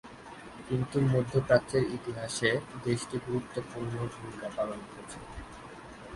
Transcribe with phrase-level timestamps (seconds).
[0.67, 2.51] কিন্তু মধ্যপ্রাচ্যের ইতিহাসে
[2.85, 5.17] দেশটি গুরুত্বপূর্ণ ভূমিকা পালন করেছে।